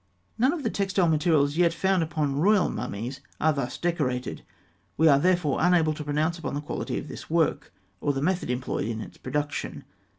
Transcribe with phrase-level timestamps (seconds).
[0.39, 4.41] None of the textile materials yet found upon royal mummies are thus decorated;
[4.97, 8.49] we are therefore unable to pronounce upon the quality of this work, or the method
[8.49, 9.83] employed in its production.